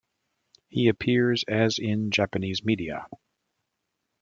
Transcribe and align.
He 0.67 0.87
appears 0.87 1.43
as 1.47 1.77
in 1.77 2.09
Japanese 2.09 2.65
media. 2.65 3.05